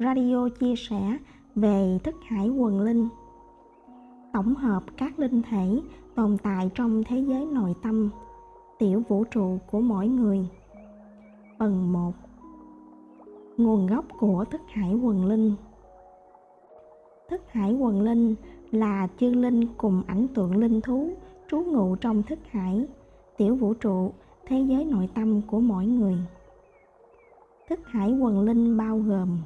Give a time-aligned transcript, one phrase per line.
[0.00, 1.18] radio chia sẻ
[1.54, 3.08] về thức hải quần linh.
[4.32, 5.80] Tổng hợp các linh thể
[6.14, 8.10] tồn tại trong thế giới nội tâm,
[8.78, 10.48] tiểu vũ trụ của mỗi người.
[11.58, 12.12] Phần 1
[13.56, 15.54] nguồn gốc của thức hải quần linh.
[17.30, 18.34] Thức hải quần linh
[18.70, 21.10] là chư linh cùng ảnh tượng linh thú
[21.50, 22.86] trú ngụ trong thức hải,
[23.36, 24.12] tiểu vũ trụ,
[24.46, 26.16] thế giới nội tâm của mỗi người.
[27.68, 29.38] Thức hải quần linh bao gồm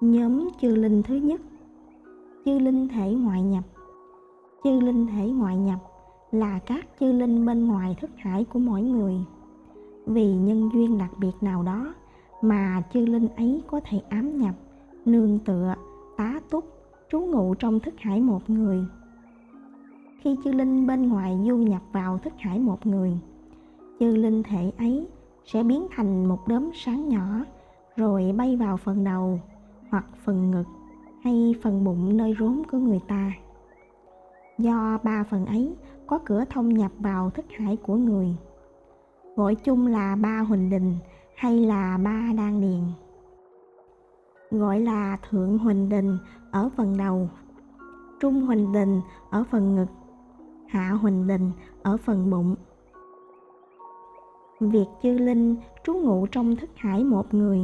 [0.00, 1.40] nhóm chư linh thứ nhất.
[2.44, 3.64] Chư linh thể ngoại nhập.
[4.64, 5.78] Chư linh thể ngoại nhập
[6.30, 9.14] là các chư linh bên ngoài thức hải của mỗi người.
[10.06, 11.94] Vì nhân duyên đặc biệt nào đó
[12.42, 14.54] mà chư linh ấy có thể ám nhập,
[15.04, 15.74] nương tựa,
[16.16, 16.64] tá túc,
[17.10, 18.84] trú ngụ trong thức hải một người.
[20.20, 23.18] Khi chư linh bên ngoài du nhập vào thức hải một người,
[24.00, 25.06] chư linh thể ấy
[25.46, 27.44] sẽ biến thành một đốm sáng nhỏ
[27.96, 29.40] rồi bay vào phần đầu
[29.90, 30.64] hoặc phần ngực
[31.22, 33.32] hay phần bụng nơi rốn của người ta.
[34.58, 38.36] Do ba phần ấy có cửa thông nhập vào thức hải của người,
[39.36, 40.96] gọi chung là ba huỳnh đình
[41.36, 42.80] hay là ba đan điền.
[44.50, 46.18] Gọi là thượng huỳnh đình
[46.50, 47.28] ở phần đầu,
[48.20, 49.88] trung huỳnh đình ở phần ngực,
[50.68, 52.54] hạ huỳnh đình ở phần bụng.
[54.60, 57.60] Việc chư linh trú ngụ trong thức hải một người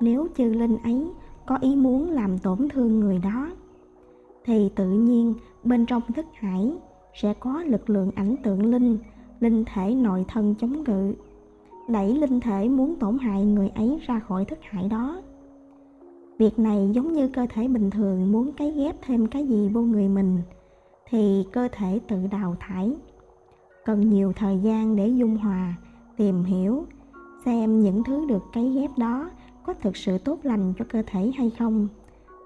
[0.00, 1.10] nếu chư linh ấy
[1.46, 3.50] có ý muốn làm tổn thương người đó,
[4.44, 6.72] thì tự nhiên bên trong thức hải
[7.14, 8.98] sẽ có lực lượng ảnh tượng linh
[9.40, 11.14] linh thể nội thân chống cự.
[11.88, 15.22] Đẩy linh thể muốn tổn hại người ấy ra khỏi thức hải đó.
[16.38, 19.80] Việc này giống như cơ thể bình thường muốn cấy ghép thêm cái gì vô
[19.80, 20.38] người mình,
[21.08, 22.96] thì cơ thể tự đào thải.
[23.84, 25.74] Cần nhiều thời gian để dung hòa,
[26.16, 26.84] tìm hiểu,
[27.44, 29.30] xem những thứ được cấy ghép đó
[29.66, 31.88] có thực sự tốt lành cho cơ thể hay không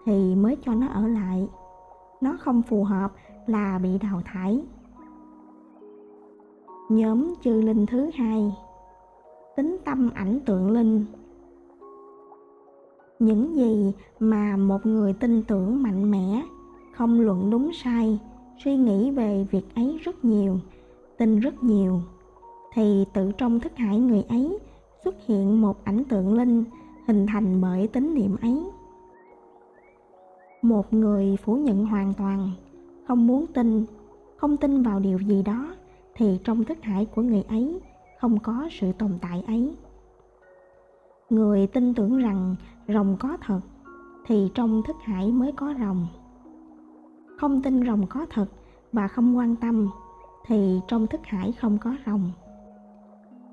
[0.07, 1.49] thì mới cho nó ở lại.
[2.21, 3.13] Nó không phù hợp
[3.47, 4.63] là bị đào thải.
[6.89, 8.53] Nhóm chư linh thứ hai,
[9.57, 11.05] tính tâm ảnh tượng linh.
[13.19, 16.43] Những gì mà một người tin tưởng mạnh mẽ,
[16.93, 18.19] không luận đúng sai,
[18.65, 20.59] suy nghĩ về việc ấy rất nhiều,
[21.19, 22.01] tin rất nhiều,
[22.75, 24.59] thì tự trong thức hải người ấy
[25.05, 26.65] xuất hiện một ảnh tượng linh
[27.11, 28.65] hình thành bởi tín niệm ấy.
[30.63, 32.51] Một người phủ nhận hoàn toàn,
[33.09, 33.87] không muốn tin,
[34.37, 35.75] không tin vào điều gì đó,
[36.15, 37.81] thì trong thức hải của người ấy
[38.21, 39.77] không có sự tồn tại ấy.
[41.31, 42.57] Người tin tưởng rằng
[42.89, 43.61] rồng có thật,
[44.27, 46.07] thì trong thức hải mới có rồng.
[47.39, 48.47] Không tin rồng có thật
[48.93, 49.91] và không quan tâm,
[50.47, 52.31] thì trong thức hải không có rồng.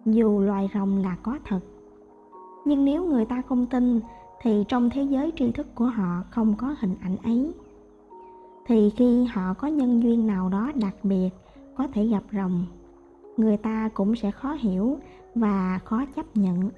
[0.06, 1.60] Dù loài rồng là có thật
[2.68, 4.02] nhưng nếu người ta không tin,
[4.42, 7.52] thì trong thế giới tri thức của họ không có hình ảnh ấy.
[8.66, 11.30] Thì khi họ có nhân duyên nào đó đặc biệt,
[11.76, 12.66] có thể gặp rồng,
[13.38, 14.98] người ta cũng sẽ khó hiểu
[15.36, 16.70] và khó chấp nhận.